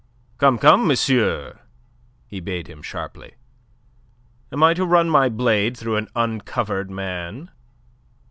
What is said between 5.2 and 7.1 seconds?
blade through an uncovered